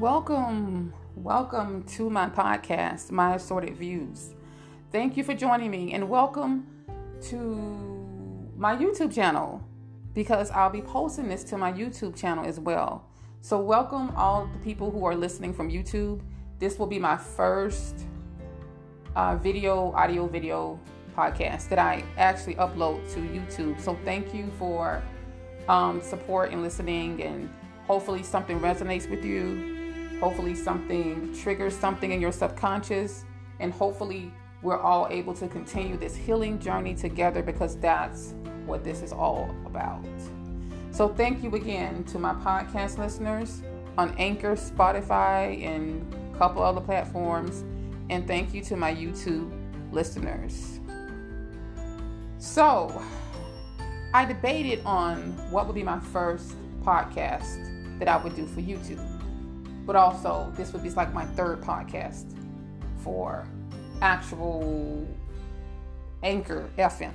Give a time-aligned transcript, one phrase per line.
[0.00, 4.34] Welcome, welcome to my podcast, My Assorted Views.
[4.90, 6.66] Thank you for joining me, and welcome
[7.24, 7.36] to
[8.56, 9.62] my YouTube channel
[10.14, 13.10] because I'll be posting this to my YouTube channel as well.
[13.42, 16.22] So, welcome all the people who are listening from YouTube.
[16.58, 18.06] This will be my first
[19.14, 20.80] uh, video, audio, video
[21.14, 23.78] podcast that I actually upload to YouTube.
[23.78, 25.02] So, thank you for
[25.68, 27.50] um, support and listening, and
[27.86, 29.69] hopefully, something resonates with you
[30.20, 33.24] Hopefully, something triggers something in your subconscious,
[33.58, 38.34] and hopefully, we're all able to continue this healing journey together because that's
[38.66, 40.04] what this is all about.
[40.90, 43.62] So, thank you again to my podcast listeners
[43.96, 47.64] on Anchor, Spotify, and a couple other platforms.
[48.10, 49.50] And thank you to my YouTube
[49.90, 50.80] listeners.
[52.36, 53.02] So,
[54.12, 59.19] I debated on what would be my first podcast that I would do for YouTube
[59.90, 62.38] but also this would be like my third podcast
[62.98, 63.44] for
[64.00, 65.04] actual
[66.22, 67.10] Anchor FM.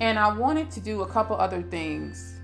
[0.00, 2.36] And I wanted to do a couple other things.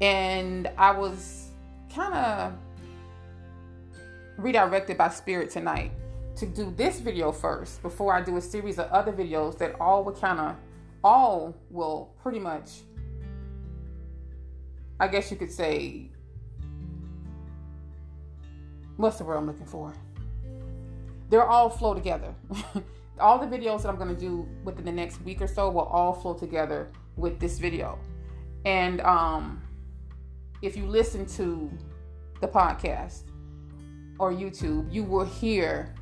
[0.00, 1.52] And I was
[1.94, 2.52] kind of
[4.36, 5.92] redirected by Spirit tonight
[6.38, 10.02] to do this video first before I do a series of other videos that all
[10.02, 10.56] will kind of,
[11.04, 12.80] all will pretty much,
[14.98, 16.10] I guess you could say,
[18.98, 19.94] what's the word I'm looking for?
[21.30, 22.34] They're all flow together.
[23.20, 25.82] all the videos that I'm going to do within the next week or so will
[25.82, 27.98] all flow together with this video.
[28.64, 29.62] And um,
[30.62, 31.70] if you listen to
[32.40, 33.22] the podcast
[34.18, 35.94] or YouTube, you will hear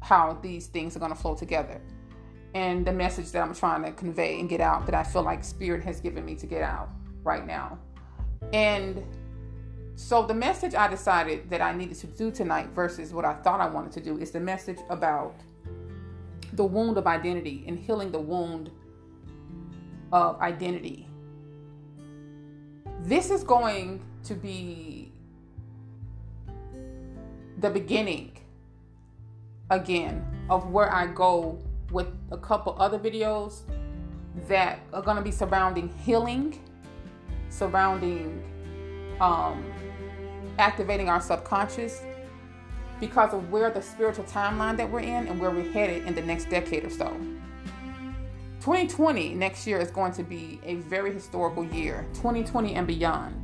[0.00, 1.80] how these things are going to flow together
[2.54, 5.44] and the message that I'm trying to convey and get out that I feel like
[5.44, 6.88] Spirit has given me to get out
[7.22, 7.78] right now.
[8.52, 9.02] And
[9.96, 13.60] so the message I decided that I needed to do tonight versus what I thought
[13.60, 15.34] I wanted to do is the message about
[16.52, 18.70] the wound of identity and healing the wound
[20.12, 21.08] of identity.
[23.00, 25.12] This is going to be
[27.58, 28.38] the beginning
[29.70, 31.58] again of where I go
[31.90, 33.62] with a couple other videos
[34.46, 36.60] that are going to be surrounding healing,
[37.48, 38.44] surrounding
[39.20, 39.64] um,
[40.58, 42.02] activating our subconscious
[43.00, 46.22] because of where the spiritual timeline that we're in and where we're headed in the
[46.22, 47.08] next decade or so.
[48.60, 53.34] 2020 next year is going to be a very historical year, 2020 and beyond.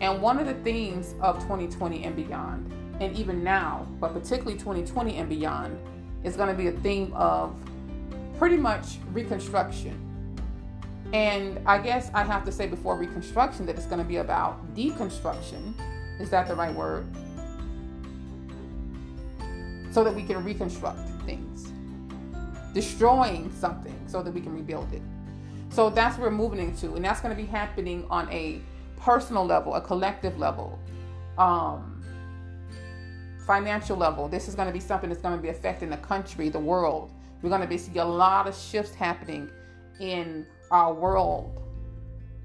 [0.00, 5.16] And one of the themes of 2020 and beyond, and even now, but particularly 2020
[5.16, 5.78] and beyond,
[6.24, 7.54] is going to be a theme of
[8.38, 9.98] pretty much reconstruction.
[11.12, 14.74] And I guess I have to say before reconstruction that it's going to be about
[14.74, 15.72] deconstruction
[16.20, 17.06] is that the right word?
[19.90, 21.72] So that we can reconstruct things,
[22.74, 25.02] destroying something so that we can rebuild it.
[25.70, 28.60] So that's where we're moving into, and that's going to be happening on a
[28.96, 30.78] personal level, a collective level,
[31.36, 32.02] um,
[33.46, 34.28] financial level.
[34.28, 37.12] This is going to be something that's going to be affecting the country, the world.
[37.42, 39.50] We're going to be see a lot of shifts happening
[40.00, 41.62] in our world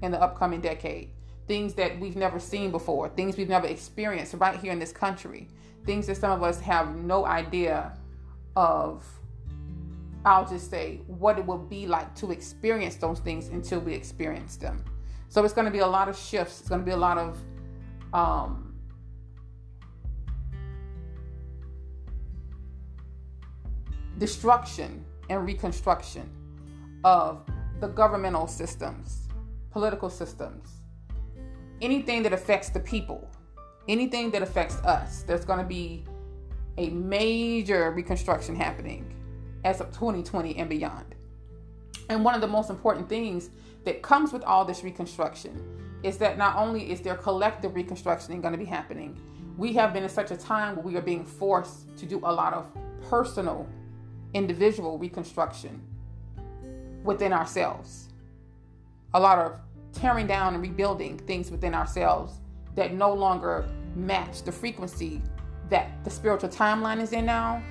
[0.02, 1.13] in the upcoming decade
[1.46, 5.48] things that we've never seen before, things we've never experienced right here in this country,
[5.84, 7.96] things that some of us have no idea
[8.56, 9.04] of.
[10.26, 14.56] I'll just say what it will be like to experience those things until we experience
[14.56, 14.82] them.
[15.28, 16.60] So it's going to be a lot of shifts.
[16.60, 17.38] It's going to be a lot of
[18.14, 18.74] um,
[24.16, 26.30] destruction and reconstruction
[27.02, 27.44] of
[27.80, 29.28] the governmental systems,
[29.70, 30.83] political systems,
[31.80, 33.28] anything that affects the people,
[33.88, 36.04] anything that affects us, there's going to be
[36.78, 39.14] a major reconstruction happening
[39.64, 41.14] as of 2020 and beyond.
[42.08, 43.50] And one of the most important things
[43.84, 45.62] that comes with all this reconstruction
[46.02, 49.18] is that not only is there collective reconstruction going to be happening,
[49.56, 52.32] we have been in such a time where we are being forced to do a
[52.32, 52.68] lot of
[53.08, 53.66] personal,
[54.34, 55.80] individual reconstruction
[57.04, 58.08] within ourselves.
[59.14, 59.60] A lot of
[59.94, 62.40] tearing down and rebuilding things within ourselves
[62.74, 65.22] that no longer match the frequency
[65.70, 67.62] that the spiritual timeline is in now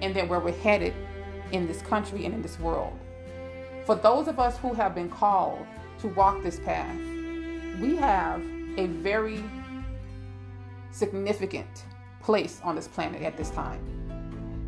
[0.00, 0.94] and then where we're headed
[1.52, 2.98] in this country and in this world.
[3.84, 5.66] For those of us who have been called
[5.98, 6.96] to walk this path,
[7.80, 8.40] we have
[8.76, 9.42] a very
[10.90, 11.84] significant
[12.22, 13.80] place on this planet at this time.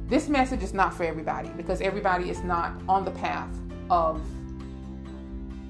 [0.07, 3.51] This message is not for everybody because everybody is not on the path
[3.91, 4.21] of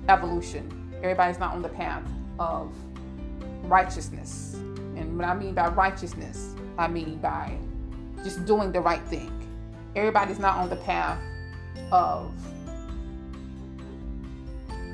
[0.08, 2.02] evolution Everybody's not on the path
[2.38, 2.72] of
[3.64, 4.54] righteousness.
[4.96, 7.56] And what I mean by righteousness, I mean by
[8.24, 9.32] just doing the right thing.
[9.94, 11.20] Everybody's not on the path
[11.92, 12.32] of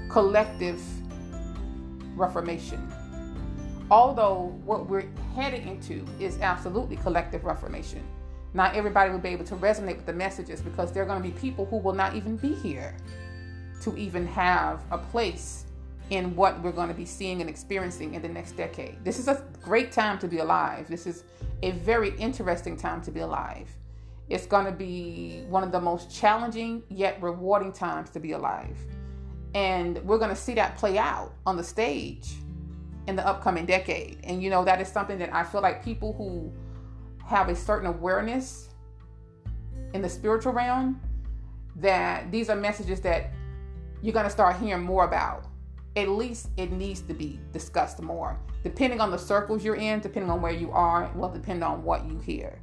[0.09, 0.83] collective
[2.17, 2.93] reformation.
[3.91, 8.03] Although what we're headed into is absolutely collective reformation.
[8.55, 11.29] Not everybody will be able to resonate with the messages because there are going to
[11.29, 12.95] be people who will not even be here
[13.83, 15.65] to even have a place
[16.13, 19.03] in what we're going to be seeing and experiencing in the next decade.
[19.03, 20.87] This is a great time to be alive.
[20.87, 21.25] This is
[21.63, 23.71] a very interesting time to be alive.
[24.29, 28.77] It's going to be one of the most challenging yet rewarding times to be alive.
[29.55, 32.35] And we're going to see that play out on the stage
[33.07, 34.19] in the upcoming decade.
[34.25, 36.53] And you know, that is something that I feel like people who
[37.27, 38.69] have a certain awareness
[39.95, 41.01] in the spiritual realm,
[41.77, 43.31] that these are messages that
[44.03, 45.47] you're going to start hearing more about.
[45.95, 48.39] At least it needs to be discussed more.
[48.63, 52.09] Depending on the circles you're in, depending on where you are, will depend on what
[52.09, 52.59] you hear.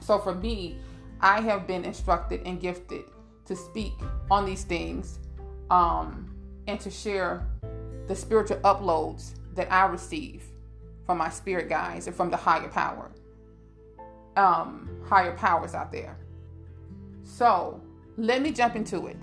[0.00, 0.78] So for me,
[1.20, 3.04] I have been instructed and gifted
[3.46, 3.94] to speak
[4.30, 5.18] on these things
[5.70, 6.34] um,
[6.66, 7.46] and to share
[8.06, 10.44] the spiritual uploads that I receive
[11.06, 13.10] from my spirit guides and from the higher power,
[14.36, 16.16] um, higher powers out there.
[17.22, 17.80] So
[18.16, 19.16] let me jump into it.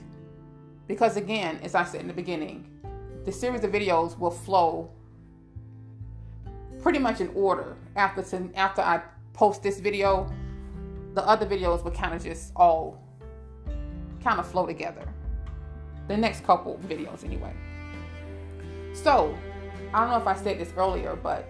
[0.87, 2.70] Because again, as I said in the beginning,
[3.25, 4.89] the series of videos will flow
[6.81, 7.75] pretty much in order.
[7.95, 8.23] After
[8.55, 9.01] after I
[9.33, 10.31] post this video,
[11.13, 13.01] the other videos will kind of just all
[14.23, 15.07] kind of flow together.
[16.07, 17.53] The next couple videos, anyway.
[18.93, 19.37] So
[19.93, 21.47] I don't know if I said this earlier, but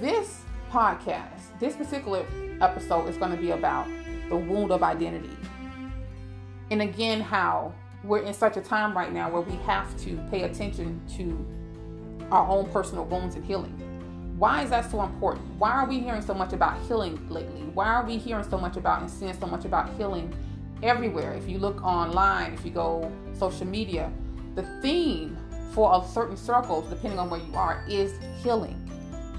[0.00, 2.24] this podcast, this particular
[2.60, 3.88] episode is going to be about
[4.28, 5.36] the wound of identity.
[6.70, 7.74] And again, how
[8.04, 11.46] we're in such a time right now where we have to pay attention to
[12.30, 13.76] our own personal wounds and healing.
[14.38, 15.46] Why is that so important?
[15.58, 17.62] Why are we hearing so much about healing lately?
[17.74, 20.34] Why are we hearing so much about and seeing so much about healing
[20.82, 21.34] everywhere?
[21.34, 24.10] If you look online, if you go social media,
[24.54, 25.36] the theme
[25.72, 28.74] for certain circles, depending on where you are, is healing.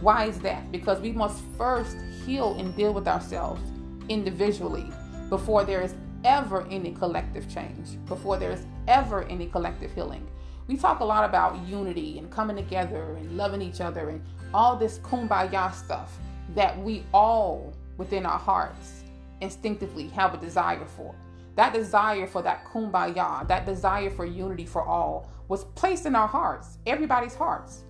[0.02, 0.72] Why is that?
[0.72, 3.62] Because we must first heal and deal with ourselves
[4.07, 4.86] individually
[5.30, 10.27] before there is ever any collective change, before there is ever any collective healing.
[10.68, 14.21] We talk a lot about unity and coming together and loving each other and
[14.53, 16.18] all this kumbaya stuff
[16.56, 19.03] that we all within our hearts
[19.41, 21.15] instinctively have a desire for.
[21.56, 26.27] That desire for that kumbaya, that desire for unity for all, was placed in our
[26.27, 27.83] hearts, everybody's hearts.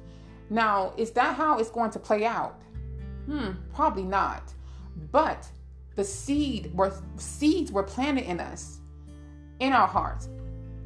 [0.50, 2.60] Now, is that how it's going to play out?
[3.26, 4.52] Hmm, probably not.
[5.12, 5.48] But
[5.96, 8.80] the seed were seeds were planted in us,
[9.60, 10.30] in our hearts,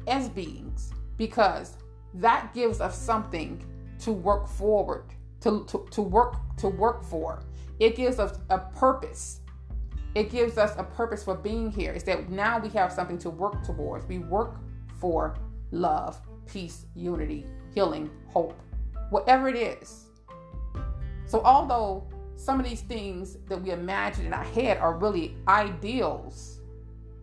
[0.06, 1.76] as beings, because
[2.14, 3.64] that gives us something
[4.00, 5.04] to work forward,
[5.40, 7.42] to, to, to work to work for.
[7.78, 9.40] It gives us a purpose.
[10.14, 11.92] It gives us a purpose for being here.
[11.92, 14.06] Is that now we have something to work towards.
[14.06, 14.56] We work
[14.98, 15.36] for
[15.70, 18.58] love, peace, unity, healing, hope,
[19.10, 20.06] whatever it is.
[21.26, 26.60] So, although some of these things that we imagine in our head are really ideals,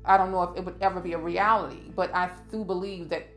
[0.04, 3.28] I don't know if it would ever be a reality, but I do believe that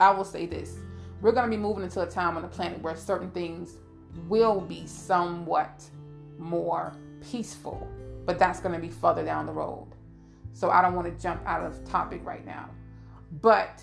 [0.00, 0.78] I will say this
[1.20, 3.76] we're going to be moving into a time on the planet where certain things
[4.28, 5.82] will be somewhat
[6.38, 6.92] more
[7.30, 7.88] peaceful,
[8.24, 9.88] but that's going to be further down the road.
[10.52, 12.70] So I don't want to jump out of topic right now.
[13.42, 13.82] But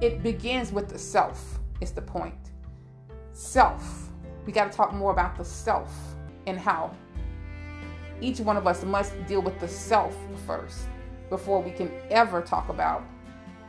[0.00, 2.50] it begins with the self, is the point.
[3.32, 4.08] Self.
[4.44, 6.16] We got to talk more about the self
[6.48, 6.94] and how
[8.20, 10.86] each one of us must deal with the self first
[11.30, 13.04] before we can ever talk about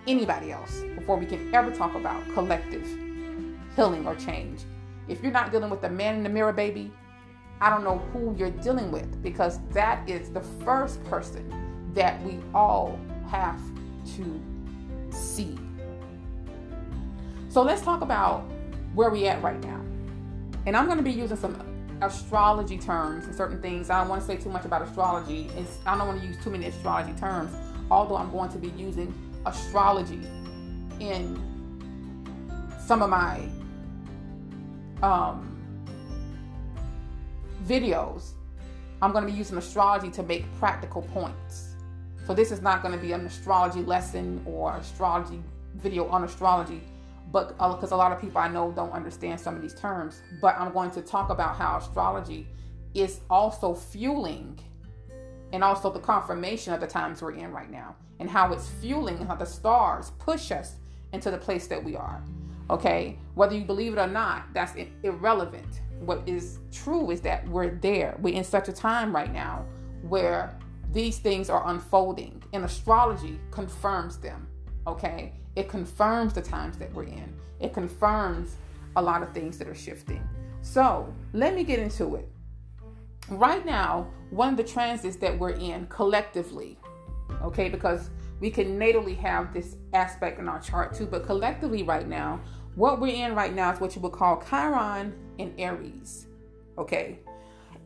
[0.08, 2.86] anybody else, before we can ever talk about collective
[3.76, 4.62] healing or change.
[5.08, 6.92] If you're not dealing with the man in the mirror, baby,
[7.62, 12.40] I don't know who you're dealing with because that is the first person that we
[12.54, 12.98] all
[13.30, 13.62] have
[14.16, 14.42] to
[15.12, 15.60] see
[17.50, 18.42] so let's talk about
[18.94, 19.82] where we at right now.
[20.68, 21.56] And I'm going to be using some
[22.02, 23.90] astrology terms and certain things.
[23.90, 25.50] I don't want to say too much about astrology.
[25.56, 27.54] It's, I don't want to use too many astrology terms,
[27.92, 29.14] although I'm going to be using
[29.46, 30.22] astrology
[31.00, 31.42] in
[32.86, 33.48] some of my
[35.02, 35.58] um,
[37.66, 38.32] videos.
[39.02, 41.76] I'm going to be using astrology to make practical points.
[42.28, 45.42] So this is not going to be an astrology lesson or astrology
[45.76, 46.82] video on astrology
[47.32, 50.22] but because uh, a lot of people I know don't understand some of these terms.
[50.42, 52.48] But I'm going to talk about how astrology
[52.94, 54.60] is also fueling
[55.54, 59.26] and also the confirmation of the times we're in right now and how it's fueling
[59.26, 60.76] how the stars push us
[61.14, 62.24] into the place that we are.
[62.70, 63.18] Okay?
[63.36, 65.82] Whether you believe it or not, that's irrelevant.
[66.00, 68.16] What is true is that we're there.
[68.20, 69.66] We're in such a time right now
[70.02, 70.58] where
[70.92, 74.48] these things are unfolding, and astrology confirms them.
[74.88, 75.34] Okay?
[75.60, 78.56] It confirms the times that we're in, it confirms
[78.96, 80.26] a lot of things that are shifting.
[80.62, 82.30] So, let me get into it.
[83.28, 86.78] Right now, one of the transits that we're in collectively,
[87.44, 92.08] okay, because we can natally have this aspect in our chart too, but collectively right
[92.08, 92.40] now,
[92.76, 96.28] what we're in right now is what you would call Chiron and Aries.
[96.78, 97.20] Okay.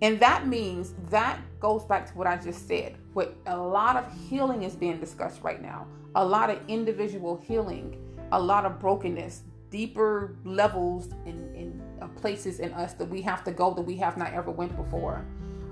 [0.04, 2.98] And that means that goes back to what I just said.
[3.14, 5.88] What a lot of healing is being discussed right now.
[6.16, 7.98] A lot of individual healing,
[8.32, 13.52] a lot of brokenness, deeper levels in uh, places in us that we have to
[13.52, 15.26] go that we have not ever went before.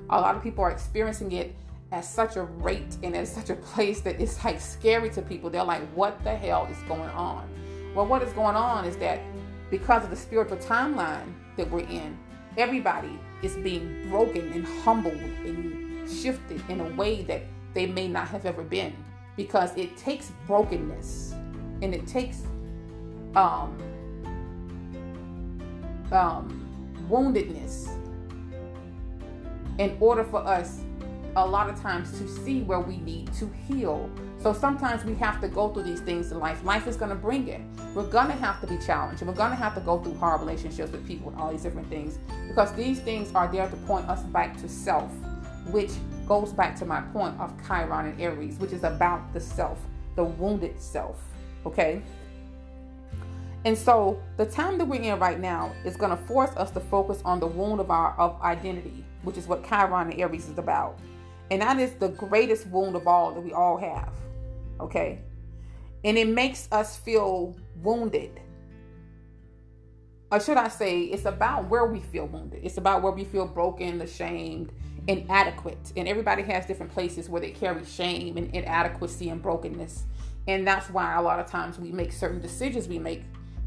[0.09, 1.55] A lot of people are experiencing it
[1.91, 5.49] at such a rate and at such a place that it's like scary to people.
[5.49, 7.47] They're like, what the hell is going on?
[7.93, 9.19] Well, what is going on is that
[9.69, 12.17] because of the spiritual timeline that we're in,
[12.57, 17.43] everybody is being broken and humbled and shifted in a way that
[17.73, 18.93] they may not have ever been
[19.35, 21.33] because it takes brokenness
[21.81, 22.43] and it takes
[23.35, 23.77] um,
[26.11, 27.89] um, woundedness
[29.79, 30.81] in order for us
[31.37, 34.09] a lot of times to see where we need to heal.
[34.37, 36.63] So sometimes we have to go through these things in life.
[36.63, 37.61] Life is going to bring it.
[37.95, 39.21] We're going to have to be challenged.
[39.21, 41.87] We're going to have to go through hard relationships with people and all these different
[41.89, 45.11] things because these things are there to point us back to self,
[45.69, 45.91] which
[46.27, 49.79] goes back to my point of Chiron and Aries, which is about the self,
[50.15, 51.21] the wounded self.
[51.65, 52.01] Okay?
[53.63, 56.79] And so the time that we're in right now is going to force us to
[56.79, 60.57] focus on the wound of our of identity, which is what Chiron and Aries is
[60.57, 60.97] about.
[61.51, 64.09] And that is the greatest wound of all that we all have.
[64.79, 65.19] Okay?
[66.03, 68.39] And it makes us feel wounded.
[70.31, 72.61] Or should I say, it's about where we feel wounded.
[72.63, 74.71] It's about where we feel broken, ashamed,
[75.07, 75.93] inadequate.
[75.95, 80.03] And everybody has different places where they carry shame and inadequacy and brokenness.
[80.47, 83.23] And that's why a lot of times we make certain decisions we make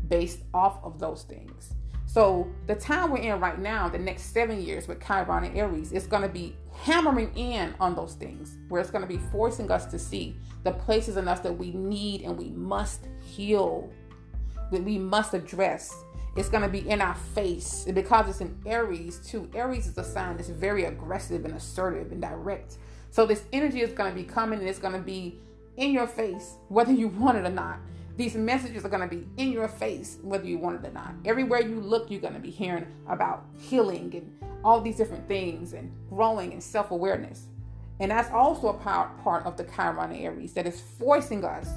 [0.08, 1.74] based off of those things.
[2.06, 5.90] So the time we're in right now, the next seven years with Chiron and Aries,
[5.90, 9.70] it's going to be hammering in on those things, where it's going to be forcing
[9.70, 13.90] us to see the places in us that we need and we must heal,
[14.70, 16.03] that we must address.
[16.36, 17.86] It's going to be in our face.
[17.92, 22.20] Because it's an Aries, too, Aries is a sign that's very aggressive and assertive and
[22.20, 22.78] direct.
[23.10, 25.38] So this energy is going to be coming and it's going to be
[25.76, 27.78] in your face, whether you want it or not.
[28.16, 31.14] These messages are going to be in your face, whether you want it or not.
[31.24, 35.72] Everywhere you look, you're going to be hearing about healing and all these different things
[35.72, 37.46] and growing and self awareness.
[38.00, 41.68] And that's also a part, part of the Chiron Aries that is forcing us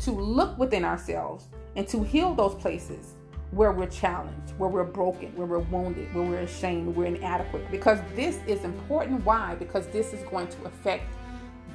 [0.00, 1.46] to look within ourselves
[1.76, 3.14] and to heal those places
[3.50, 7.70] where we're challenged, where we're broken, where we're wounded, where we're ashamed, where we're inadequate.
[7.70, 9.24] Because this is important.
[9.24, 9.54] Why?
[9.54, 11.04] Because this is going to affect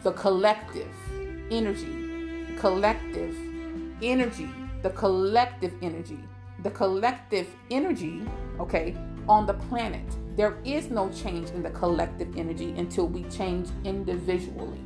[0.03, 0.93] the collective
[1.49, 2.03] energy
[2.57, 3.35] collective
[4.01, 4.49] energy,
[4.81, 6.19] the collective energy,
[6.59, 8.21] the collective energy,
[8.59, 8.95] okay,
[9.27, 10.05] on the planet.
[10.35, 14.79] There is no change in the collective energy until we change individually.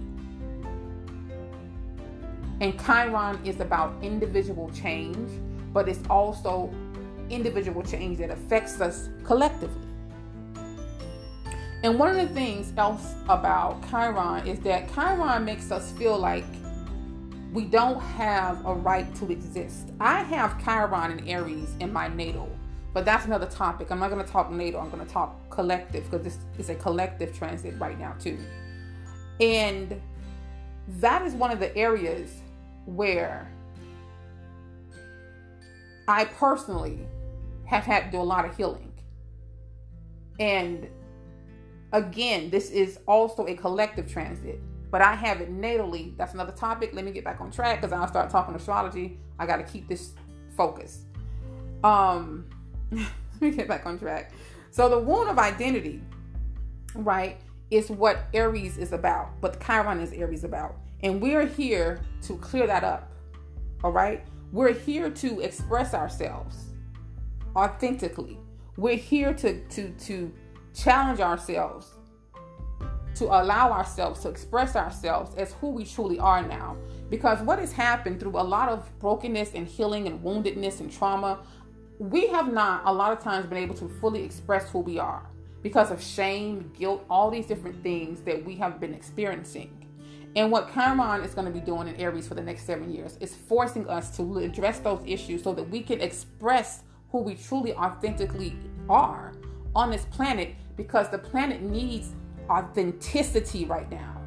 [2.60, 5.30] And Chiron is about individual change,
[5.74, 6.74] but it's also
[7.30, 9.82] individual change that affects us collectively.
[11.84, 16.46] And one of the things else about Chiron is that Chiron makes us feel like
[17.54, 19.90] we don't have a right to exist.
[20.00, 22.50] I have Chiron and Aries in my natal,
[22.94, 23.92] but that's another topic.
[23.92, 26.76] I'm not going to talk natal, I'm going to talk collective because this is a
[26.76, 28.40] collective transit right now, too.
[29.40, 30.02] And
[31.00, 32.42] that is one of the areas
[32.88, 33.48] where
[36.08, 37.08] I personally
[37.66, 38.92] have had to do a lot of healing.
[40.40, 40.88] And
[41.94, 44.60] again, this is also a collective transit
[44.92, 46.16] but I have it natally.
[46.18, 46.92] That's another topic.
[46.94, 49.20] Let me get back on track because I'll start talking astrology.
[49.38, 50.14] I got to keep this
[50.56, 51.02] focused.
[51.84, 52.46] Um,
[52.92, 54.32] let me get back on track.
[54.72, 56.02] So the wound of identity,
[56.96, 57.40] right,
[57.70, 62.68] is what Aries is about, but Chiron is Aries about, and we're here to clear
[62.68, 63.12] that up.
[63.84, 66.74] All right, we're here to express ourselves
[67.56, 68.38] authentically.
[68.78, 70.34] We're here to to to
[70.74, 71.98] challenge ourselves
[73.18, 76.78] to allow ourselves to express ourselves as who we truly are now.
[77.10, 81.40] Because what has happened through a lot of brokenness and healing and woundedness and trauma,
[81.98, 85.28] we have not a lot of times been able to fully express who we are
[85.64, 89.77] because of shame, guilt, all these different things that we have been experiencing.
[90.36, 93.18] And what Chiron is going to be doing in Aries for the next seven years
[93.20, 97.74] is forcing us to address those issues so that we can express who we truly
[97.74, 98.56] authentically
[98.90, 99.34] are
[99.76, 102.14] on this planet because the planet needs
[102.50, 104.22] authenticity right now.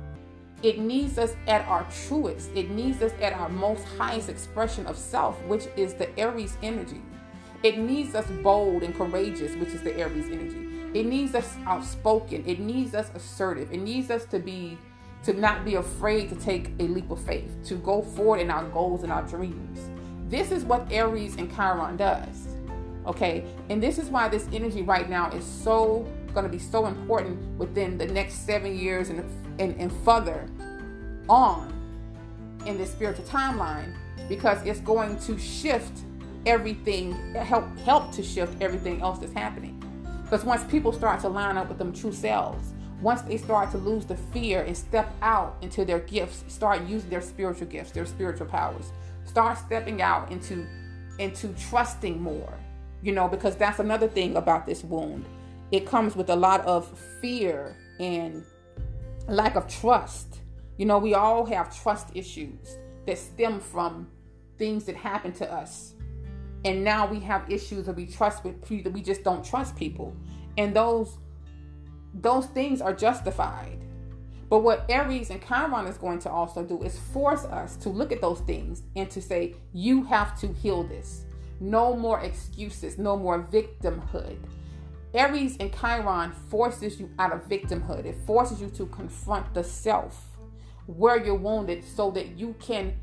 [0.63, 2.51] It needs us at our truest.
[2.55, 7.01] It needs us at our most highest expression of self, which is the Aries energy.
[7.63, 10.69] It needs us bold and courageous, which is the Aries energy.
[10.93, 12.45] It needs us outspoken.
[12.47, 13.73] It needs us assertive.
[13.73, 14.77] It needs us to be
[15.25, 18.65] to not be afraid to take a leap of faith, to go forward in our
[18.71, 19.91] goals and our dreams.
[20.29, 22.49] This is what Aries and Chiron does.
[23.07, 23.45] Okay?
[23.69, 27.39] And this is why this energy right now is so going to be so important
[27.59, 29.25] within the next 7 years and
[29.59, 30.49] and, and further
[31.29, 31.73] on
[32.67, 33.95] in this spiritual timeline
[34.29, 36.01] because it's going to shift
[36.47, 39.77] everything help help to shift everything else that's happening
[40.23, 43.79] because once people start to line up with them true selves once they start to
[43.79, 48.07] lose the fear and step out into their gifts start using their spiritual gifts their
[48.07, 48.93] spiritual powers
[49.25, 50.67] start stepping out into
[51.19, 52.53] into trusting more
[53.03, 55.25] you know because that's another thing about this wound
[55.71, 56.89] it comes with a lot of
[57.21, 58.45] fear and
[59.29, 60.41] lack of trust.
[60.77, 62.77] You know, we all have trust issues
[63.07, 64.09] that stem from
[64.59, 65.95] things that happen to us.
[66.65, 69.77] And now we have issues that we trust with people that we just don't trust
[69.77, 70.15] people.
[70.59, 71.19] And those
[72.15, 73.79] those things are justified.
[74.49, 78.11] But what Aries and Chiron is going to also do is force us to look
[78.11, 81.25] at those things and to say, you have to heal this.
[81.61, 84.39] No more excuses, no more victimhood.
[85.15, 88.07] Aries and Chiron forces you out of victimhood.
[88.07, 90.27] It forces you to confront the self
[90.87, 92.95] where you're wounded so that you can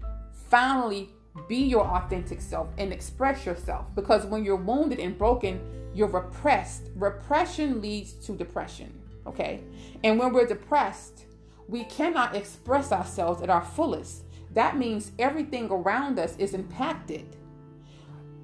[0.50, 1.10] finally
[1.48, 3.94] be your authentic self and express yourself.
[3.96, 5.62] Because when you're wounded and broken,
[5.94, 6.90] you're repressed.
[6.96, 8.97] Repression leads to depression.
[9.27, 9.62] Okay.
[10.03, 11.25] And when we're depressed,
[11.67, 14.24] we cannot express ourselves at our fullest.
[14.53, 17.36] That means everything around us is impacted.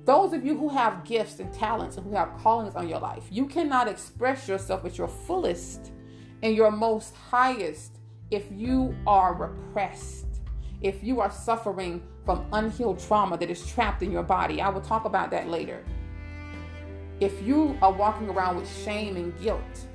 [0.06, 3.24] Those of you who have gifts and talents and who have callings on your life,
[3.32, 5.92] you cannot express yourself at your fullest
[6.42, 10.42] and your most highest if you are repressed,
[10.82, 14.62] if you are suffering from unhealed trauma that is trapped in your body.
[14.62, 15.84] I will talk about that later.
[17.22, 19.88] If you are walking around with shame and guilt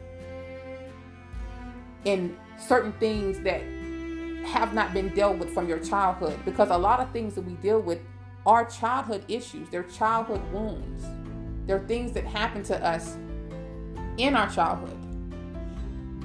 [2.04, 3.62] in certain things that
[4.46, 7.54] have not been dealt with from your childhood, because a lot of things that we
[7.54, 8.00] deal with
[8.46, 11.04] are childhood issues, they're childhood wounds.
[11.66, 13.16] They're things that happened to us
[14.16, 14.96] in our childhood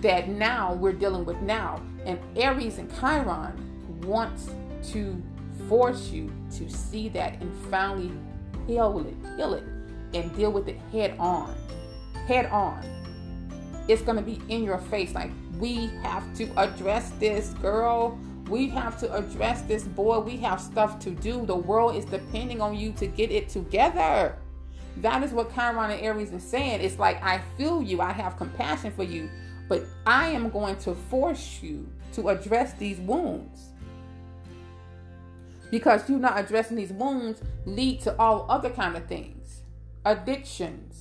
[0.02, 1.82] that now we're dealing with now.
[2.06, 4.50] And Aries and Chiron wants
[4.92, 5.22] to
[5.68, 8.12] force you to see that and finally
[8.68, 9.64] heal it, heal it,
[10.14, 11.56] and deal with it head on.
[12.28, 12.84] Head on.
[13.88, 15.14] It's gonna be in your face.
[15.14, 18.18] Like we have to address this, girl.
[18.50, 20.20] We have to address this, boy.
[20.20, 21.46] We have stuff to do.
[21.46, 24.38] The world is depending on you to get it together.
[24.98, 26.82] That is what Chiron and Aries is saying.
[26.82, 29.30] It's like, I feel you, I have compassion for you,
[29.68, 33.70] but I am going to force you to address these wounds.
[35.72, 39.62] Because you not addressing these wounds lead to all other kind of things.
[40.06, 40.93] Addictions.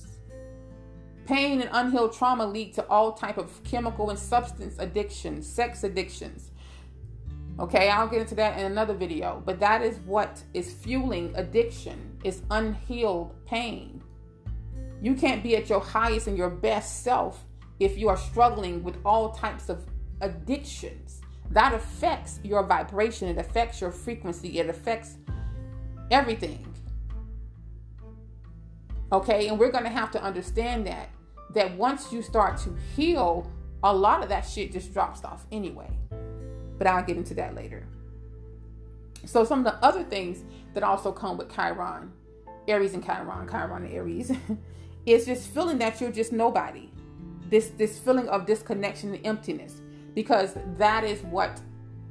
[1.25, 6.51] Pain and unhealed trauma lead to all type of chemical and substance addictions, sex addictions,
[7.59, 12.17] Okay, I'll get into that in another video, but that is what is fueling addiction
[12.23, 14.01] is unhealed pain.
[15.01, 17.45] You can't be at your highest and your best self
[17.79, 19.85] if you are struggling with all types of
[20.21, 21.21] addictions.
[21.51, 25.17] That affects your vibration, it affects your frequency, it affects
[26.09, 26.72] everything.
[29.13, 31.09] Okay, and we're going to have to understand that
[31.53, 33.49] that once you start to heal,
[33.83, 35.87] a lot of that shit just drops off anyway
[36.77, 37.87] but I'll get into that later.
[39.25, 42.11] So some of the other things that also come with Chiron,
[42.67, 44.31] Aries and Chiron, Chiron and Aries,
[45.05, 46.89] is just feeling that you're just nobody.
[47.49, 49.81] This this feeling of disconnection and emptiness,
[50.13, 51.61] because that is what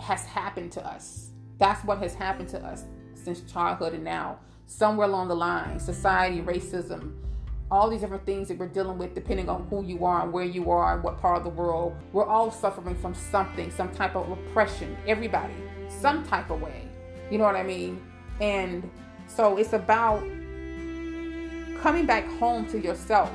[0.00, 1.30] has happened to us.
[1.58, 2.84] That's what has happened to us
[3.14, 4.38] since childhood and now.
[4.72, 7.12] Somewhere along the line, society, racism,
[7.70, 10.46] all these different things that we're dealing with, depending on who you are and where
[10.46, 14.16] you are and what part of the world, we're all suffering from something, some type
[14.16, 14.96] of oppression.
[15.06, 15.52] Everybody,
[15.88, 16.88] some type of way.
[17.30, 18.00] You know what I mean?
[18.40, 18.90] And
[19.26, 20.20] so it's about
[21.82, 23.30] coming back home to yourself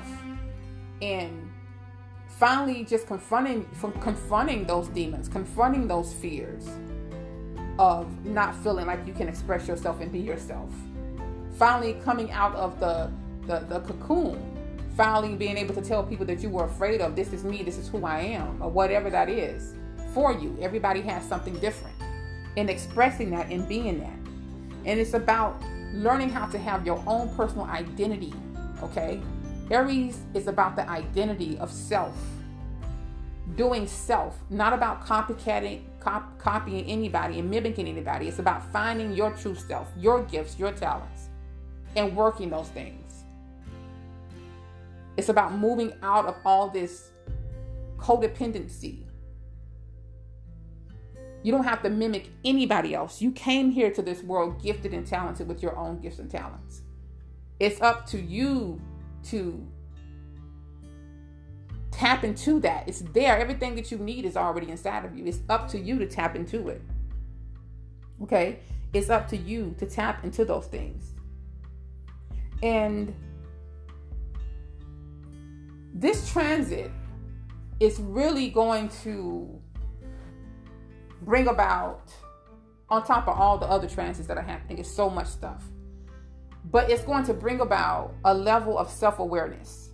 [1.04, 1.52] and
[2.28, 6.68] finally just confronting from confronting those demons, confronting those fears
[7.78, 10.72] of not feeling like you can express yourself and be yourself.
[11.58, 13.12] Finally coming out of the
[13.48, 14.54] the, the cocoon
[14.98, 17.78] finally being able to tell people that you were afraid of this is me this
[17.78, 19.76] is who i am or whatever that is
[20.18, 20.58] for you.
[20.60, 21.96] Everybody has something different.
[22.58, 24.18] And expressing that and being that.
[24.84, 25.62] And it's about
[25.94, 28.34] learning how to have your own personal identity.
[28.82, 29.22] Okay?
[29.70, 32.16] Aries is about the identity of self.
[33.56, 38.28] Doing self, not about copycatting, cop, copying anybody and mimicking anybody.
[38.28, 41.27] It's about finding your true self, your gifts, your talents,
[41.96, 43.24] and working those things.
[45.18, 47.10] It's about moving out of all this
[47.98, 49.04] codependency.
[51.44, 53.22] You don't have to mimic anybody else.
[53.22, 56.82] You came here to this world gifted and talented with your own gifts and talents.
[57.60, 58.82] It's up to you
[59.30, 59.66] to
[61.92, 62.88] tap into that.
[62.88, 63.38] It's there.
[63.38, 65.26] Everything that you need is already inside of you.
[65.26, 66.82] It's up to you to tap into it.
[68.22, 68.60] Okay?
[68.94, 71.17] It's up to you to tap into those things.
[72.64, 73.14] And
[75.94, 76.92] this transit
[77.80, 79.60] is really going to
[81.22, 82.12] bring about,
[82.90, 85.64] on top of all the other transits that are happening, it's so much stuff.
[86.66, 89.92] But it's going to bring about a level of self awareness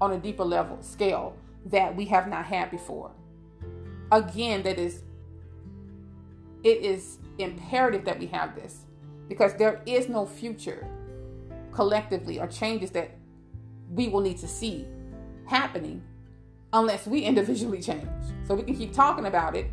[0.00, 3.10] on a deeper level scale that we have not had before.
[4.10, 5.02] Again, that is,
[6.62, 8.84] it is imperative that we have this
[9.28, 10.86] because there is no future
[11.78, 13.08] collectively are changes that
[13.94, 14.84] we will need to see
[15.46, 16.02] happening
[16.72, 18.08] unless we individually change.
[18.48, 19.70] So we can keep talking about it.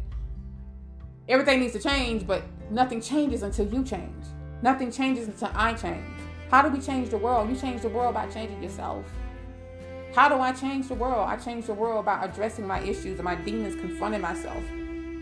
[1.27, 4.23] Everything needs to change, but nothing changes until you change.
[4.61, 6.05] Nothing changes until I change.
[6.51, 7.49] How do we change the world?
[7.49, 9.03] You change the world by changing yourself.
[10.13, 11.27] How do I change the world?
[11.27, 14.63] I change the world by addressing my issues and my demons, confronting myself,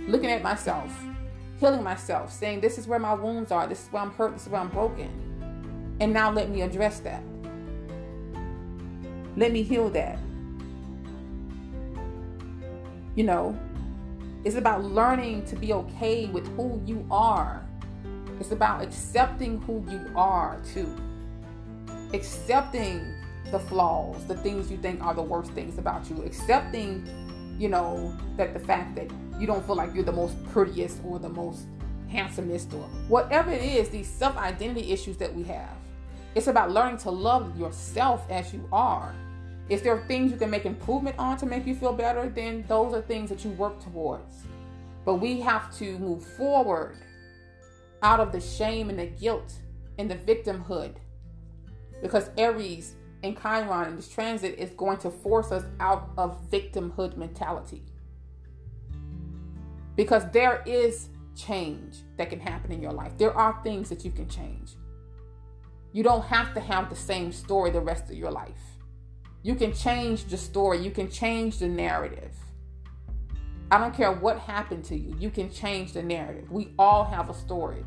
[0.05, 0.91] looking at myself,
[1.61, 4.41] healing myself, saying, This is where my wounds are, this is where I'm hurt, this
[4.41, 5.32] is where I'm broken.
[5.99, 7.23] And now let me address that.
[9.35, 10.19] Let me heal that.
[13.15, 13.57] You know,
[14.43, 17.65] it's about learning to be okay with who you are.
[18.39, 20.93] It's about accepting who you are too.
[22.13, 23.13] Accepting
[23.51, 27.07] the flaws, the things you think are the worst things about you, accepting,
[27.59, 31.19] you know, that the fact that you don't feel like you're the most prettiest or
[31.19, 31.67] the most
[32.09, 35.75] handsomest or whatever it is, these self identity issues that we have.
[36.35, 39.15] It's about learning to love yourself as you are.
[39.69, 42.65] If there are things you can make improvement on to make you feel better, then
[42.67, 44.43] those are things that you work towards.
[45.05, 46.97] But we have to move forward
[48.01, 49.53] out of the shame and the guilt
[49.97, 50.95] and the victimhood.
[52.01, 57.15] Because Aries and Chiron in this transit is going to force us out of victimhood
[57.15, 57.83] mentality.
[59.95, 63.17] Because there is change that can happen in your life.
[63.17, 64.71] There are things that you can change.
[65.93, 68.79] You don't have to have the same story the rest of your life.
[69.43, 72.33] You can change the story, you can change the narrative.
[73.69, 76.51] I don't care what happened to you, you can change the narrative.
[76.51, 77.85] We all have a story.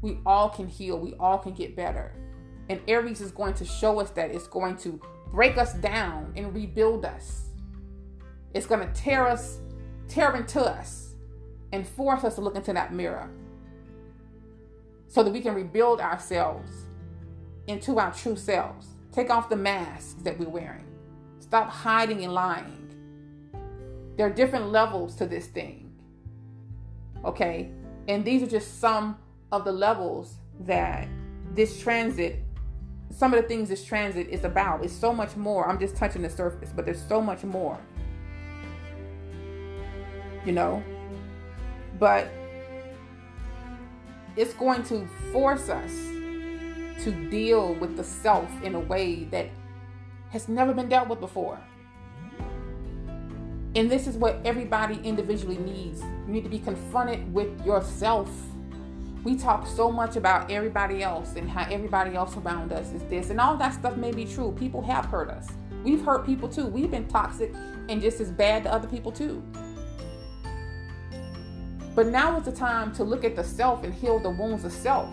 [0.00, 2.14] We all can heal, we all can get better.
[2.70, 4.98] And Aries is going to show us that it's going to
[5.30, 7.50] break us down and rebuild us.
[8.54, 9.58] It's going to tear us,
[10.08, 11.14] tear into us,
[11.72, 13.30] and force us to look into that mirror
[15.08, 16.87] so that we can rebuild ourselves
[17.68, 18.88] into our true selves.
[19.12, 20.86] Take off the masks that we're wearing.
[21.38, 22.74] Stop hiding and lying.
[24.16, 25.92] There are different levels to this thing.
[27.24, 27.70] Okay?
[28.08, 29.18] And these are just some
[29.52, 31.08] of the levels that
[31.54, 32.42] this transit
[33.10, 34.84] some of the things this transit is about.
[34.84, 35.66] It's so much more.
[35.66, 37.78] I'm just touching the surface, but there's so much more.
[40.44, 40.82] You know?
[41.98, 42.28] But
[44.36, 45.90] it's going to force us
[47.04, 49.48] to deal with the self in a way that
[50.30, 51.58] has never been dealt with before.
[53.74, 56.00] And this is what everybody individually needs.
[56.00, 58.28] You need to be confronted with yourself
[59.24, 63.30] we talk so much about everybody else and how everybody else around us is this,
[63.30, 64.54] and all that stuff may be true.
[64.58, 65.48] People have hurt us.
[65.82, 66.66] We've hurt people too.
[66.66, 67.52] We've been toxic
[67.88, 69.42] and just as bad to other people too.
[71.94, 74.72] But now is the time to look at the self and heal the wounds of
[74.72, 75.12] self.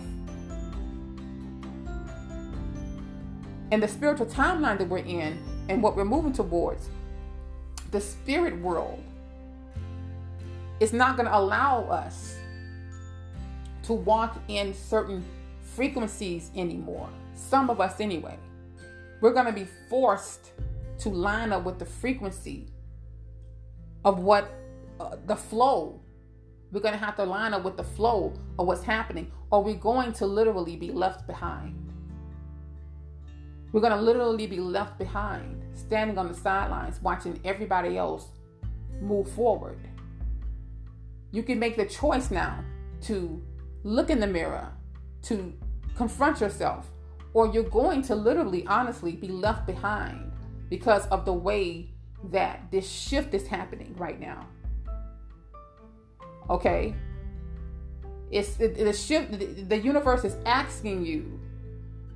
[3.71, 6.89] And the spiritual timeline that we're in and what we're moving towards,
[7.91, 9.01] the spirit world,
[10.80, 12.38] is not going to allow us
[13.84, 15.23] to walk in certain
[15.62, 17.10] frequencies anymore.
[17.34, 18.38] Some of us, anyway.
[19.21, 20.51] We're going to be forced
[20.99, 22.67] to line up with the frequency
[24.04, 24.51] of what
[24.99, 26.01] uh, the flow.
[26.71, 29.75] We're going to have to line up with the flow of what's happening, or we're
[29.75, 31.85] going to literally be left behind.
[33.71, 38.28] We're going to literally be left behind, standing on the sidelines, watching everybody else
[39.01, 39.80] move forward.
[41.32, 42.63] You can make the choice now
[43.01, 43.41] to
[43.84, 44.71] look in the mirror,
[45.23, 45.54] to
[45.95, 46.88] confront yourself,
[47.34, 50.32] or you're going to literally, honestly, be left behind
[50.69, 51.89] because of the way
[52.32, 54.47] that this shift is happening right now.
[56.49, 56.95] Okay?
[58.32, 61.39] It's the, shift, the universe is asking you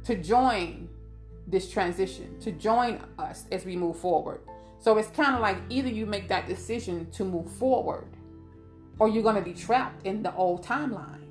[0.05, 0.88] to join
[1.49, 4.41] this transition, to join us as we move forward.
[4.79, 8.07] So it's kind of like either you make that decision to move forward
[8.97, 11.25] or you're going to be trapped in the old timeline.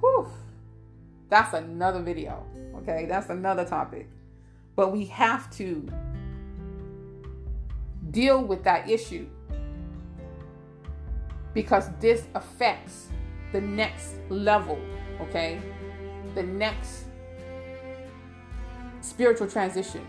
[0.00, 0.28] Whew.
[1.28, 2.44] That's another video.
[2.76, 4.08] Okay, that's another topic.
[4.74, 5.86] But we have to
[8.10, 9.26] deal with that issue
[11.54, 13.08] because this affects
[13.52, 14.78] the next level,
[15.20, 15.60] okay?
[16.34, 17.04] The next
[19.20, 20.00] spiritual transition,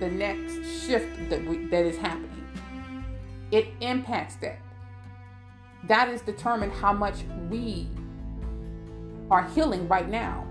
[0.00, 0.52] the next
[0.84, 2.44] shift that we, that is happening.
[3.50, 4.58] It impacts that.
[5.84, 7.14] That is determined how much
[7.48, 7.88] we
[9.30, 10.46] are healing right now,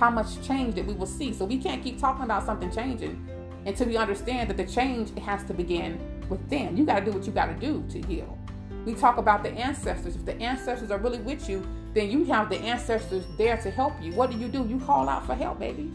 [0.00, 1.32] how much change that we will see.
[1.32, 3.24] So we can't keep talking about something changing
[3.64, 6.76] until we understand that the change has to begin within.
[6.76, 8.36] You got to do what you got to do to heal.
[8.84, 10.16] We talk about the ancestors.
[10.16, 11.64] If the ancestors are really with you,
[11.94, 14.10] then you have the ancestors there to help you.
[14.14, 14.66] What do you do?
[14.66, 15.92] You call out for help, baby.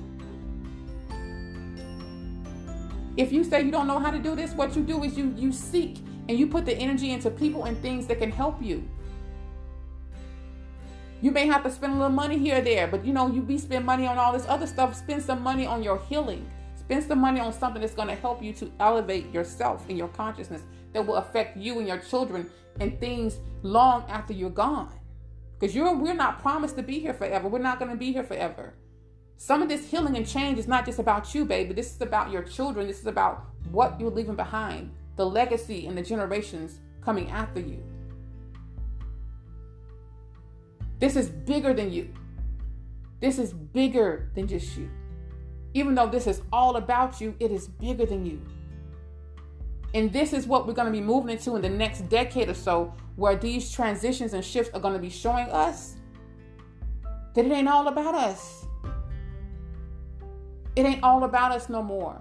[3.17, 5.33] If you say you don't know how to do this, what you do is you
[5.37, 5.97] you seek
[6.29, 8.87] and you put the energy into people and things that can help you.
[11.21, 13.41] You may have to spend a little money here or there, but you know, you
[13.41, 14.95] be spend money on all this other stuff.
[14.95, 16.49] Spend some money on your healing.
[16.75, 20.07] Spend some money on something that's going to help you to elevate yourself and your
[20.09, 24.91] consciousness that will affect you and your children and things long after you're gone.
[25.59, 27.47] Because you're we're not promised to be here forever.
[27.47, 28.73] We're not going to be here forever.
[29.43, 31.73] Some of this healing and change is not just about you, baby.
[31.73, 32.85] This is about your children.
[32.85, 37.83] This is about what you're leaving behind, the legacy and the generations coming after you.
[40.99, 42.13] This is bigger than you.
[43.19, 44.87] This is bigger than just you.
[45.73, 48.39] Even though this is all about you, it is bigger than you.
[49.95, 52.53] And this is what we're going to be moving into in the next decade or
[52.53, 55.95] so, where these transitions and shifts are going to be showing us
[57.33, 58.67] that it ain't all about us.
[60.81, 62.19] It ain't all about us no more.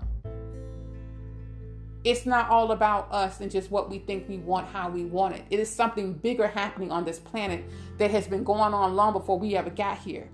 [2.05, 5.35] It's not all about us and just what we think we want, how we want
[5.35, 5.45] it.
[5.49, 7.65] It is something bigger happening on this planet
[7.97, 10.29] that has been going on long before we ever got here.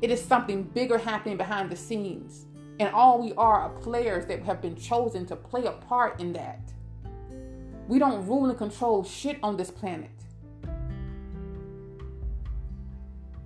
[0.00, 2.46] It is something bigger happening behind the scenes.
[2.78, 6.34] And all we are are players that have been chosen to play a part in
[6.34, 6.60] that.
[7.88, 10.12] We don't rule and control shit on this planet.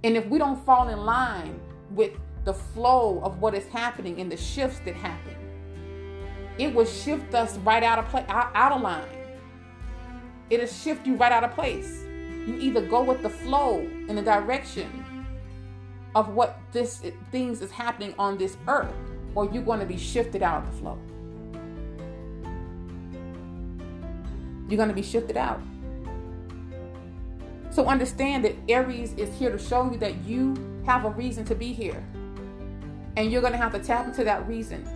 [0.05, 1.59] And if we don't fall in line
[1.93, 2.13] with
[2.49, 5.37] the flow of what is happening and the shifts that happen,
[6.57, 9.05] it will shift us right out of place, out, out of line.
[10.49, 12.05] It'll shift you right out of place.
[12.47, 15.05] You either go with the flow in the direction
[16.15, 18.95] of what this things is happening on this earth,
[19.35, 20.99] or you're going to be shifted out of the flow.
[24.71, 25.61] You're going to be shifted out.
[27.69, 30.57] So understand that Aries is here to show you that you
[30.87, 32.03] have a reason to be here.
[33.19, 34.87] And you're going to have to tap into that reason.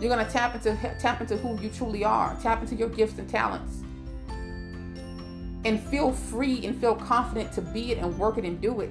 [0.00, 2.36] You're going to tap into tap into who you truly are.
[2.42, 3.84] Tap into your gifts and talents.
[5.64, 8.90] And feel free and feel confident to be it and work it and do it.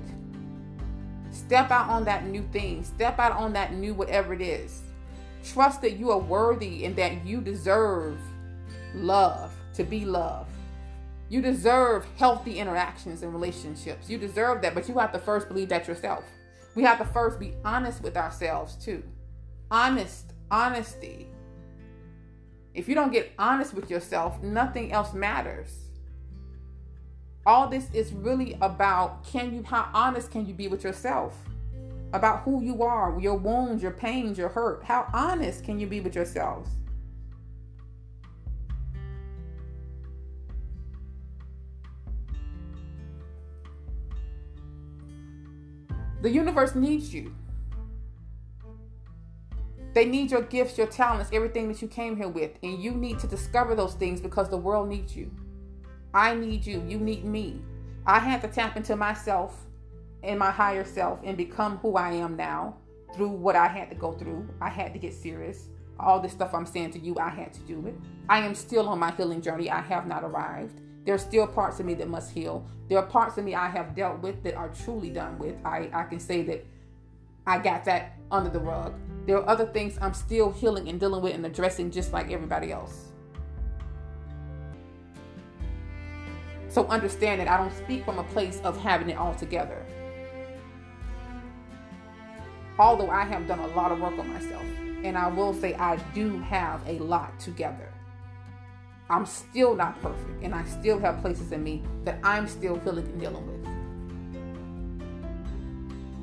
[1.31, 2.85] Step out on that new thing.
[2.85, 4.83] Step out on that new whatever it is.
[5.43, 8.17] Trust that you are worthy and that you deserve
[8.95, 10.51] love, to be loved.
[11.27, 14.09] You deserve healthy interactions and relationships.
[14.09, 16.23] You deserve that, but you have to first believe that yourself.
[16.77, 19.03] We have to first be honest with ourselves too.
[19.69, 21.27] Honest, honesty.
[22.73, 25.87] If you don't get honest with yourself, nothing else matters
[27.47, 31.33] all this is really about can you how honest can you be with yourself
[32.11, 36.01] about who you are your wounds your pains your hurt how honest can you be
[36.01, 36.69] with yourselves
[46.27, 47.33] the universe needs you
[49.93, 53.17] they need your gifts your talents everything that you came here with and you need
[53.17, 55.31] to discover those things because the world needs you
[56.13, 56.83] I need you.
[56.87, 57.61] You need me.
[58.05, 59.65] I had to tap into myself
[60.23, 62.77] and my higher self and become who I am now
[63.13, 64.47] through what I had to go through.
[64.61, 65.69] I had to get serious.
[65.99, 67.95] All this stuff I'm saying to you, I had to do it.
[68.29, 69.69] I am still on my healing journey.
[69.69, 70.81] I have not arrived.
[71.07, 72.65] There are still parts of me that must heal.
[72.89, 75.55] There are parts of me I have dealt with that are truly done with.
[75.63, 76.65] I, I can say that
[77.45, 78.93] I got that under the rug.
[79.25, 82.73] There are other things I'm still healing and dealing with and addressing just like everybody
[82.73, 83.05] else.
[86.67, 89.85] So understand that I don't speak from a place of having it all together.
[92.77, 94.65] Although I have done a lot of work on myself,
[95.05, 97.93] and I will say I do have a lot together.
[99.09, 103.05] I'm still not perfect, and I still have places in me that I'm still healing
[103.05, 103.63] and dealing with.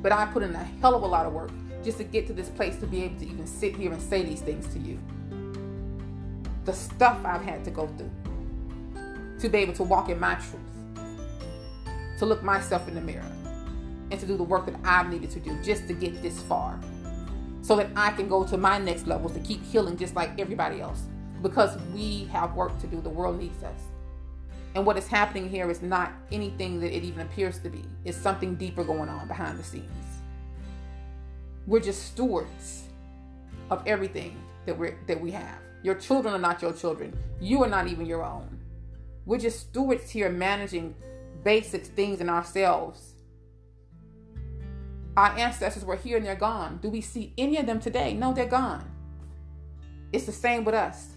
[0.03, 1.49] But I put in a hell of a lot of work
[1.83, 4.23] just to get to this place to be able to even sit here and say
[4.23, 4.99] these things to you.
[6.65, 8.11] The stuff I've had to go through
[9.39, 10.61] to be able to walk in my truth,
[12.19, 13.31] to look myself in the mirror,
[14.11, 16.79] and to do the work that I've needed to do just to get this far
[17.63, 20.81] so that I can go to my next levels to keep healing just like everybody
[20.81, 21.01] else
[21.45, 22.99] because we have work to do.
[22.99, 23.79] The world needs us.
[24.73, 27.83] And what is happening here is not anything that it even appears to be.
[28.03, 30.05] It's something deeper going on behind the scenes.
[31.67, 32.85] We're just stewards
[33.69, 35.59] of everything that we that we have.
[35.83, 37.15] Your children are not your children.
[37.39, 38.59] You are not even your own.
[39.27, 40.95] We're just stewards here managing
[41.43, 43.13] basic things in ourselves.
[45.15, 46.79] Our ancestors were here and they're gone.
[46.81, 48.15] Do we see any of them today?
[48.15, 48.89] No, they're gone.
[50.11, 51.14] It's the same with us.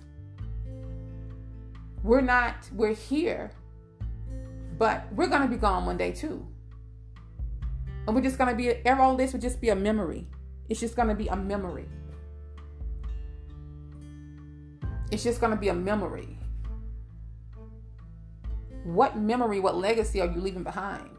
[2.02, 3.50] We're not, we're here,
[4.78, 6.46] but we're going to be gone one day too.
[8.06, 10.26] And we're just going to be, all this would just be a memory.
[10.68, 11.88] It's just going to be a memory.
[15.10, 16.38] It's just going to be a memory.
[18.84, 21.10] What memory, what legacy are you leaving behind?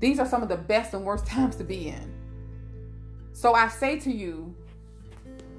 [0.00, 2.14] These are some of the best and worst times to be in.
[3.32, 4.54] So I say to you,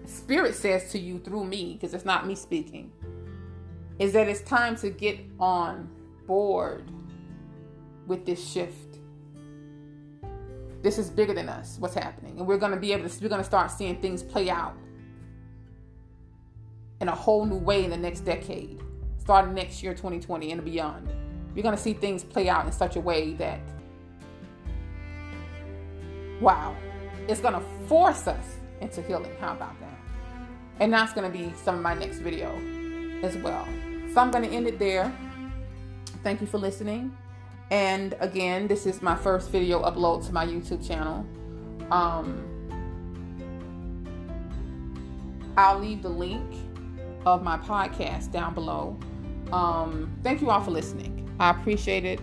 [0.06, 2.92] Spirit says to you through me, because it's not me speaking,
[4.00, 5.90] is that it's time to get on
[6.26, 6.90] board
[8.08, 8.98] with this shift.
[10.82, 12.40] This is bigger than us, what's happening.
[12.40, 14.76] And we're going to be able to, we're going to start seeing things play out
[17.00, 18.82] in a whole new way in the next decade,
[19.18, 21.08] starting next year, 2020 and beyond.
[21.56, 23.60] You're going to see things play out in such a way that,
[26.40, 26.76] wow,
[27.28, 29.32] it's going to force us into healing.
[29.40, 30.00] How about that?
[30.80, 32.50] And that's going to be some of my next video
[33.22, 33.68] as well.
[34.14, 35.14] So I'm going to end it there.
[36.24, 37.16] Thank you for listening.
[37.70, 41.26] And again, this is my first video upload to my YouTube channel.
[41.90, 42.48] Um,
[45.56, 46.44] I'll leave the link
[47.26, 48.98] of my podcast down below.
[49.52, 51.30] Um, thank you all for listening.
[51.40, 52.20] I appreciate it.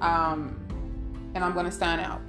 [0.00, 0.58] Um,
[1.34, 2.20] and I'm going to sign out.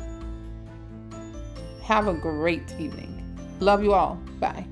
[1.84, 3.19] Have a great evening.
[3.60, 4.18] Love you all.
[4.40, 4.66] Bye.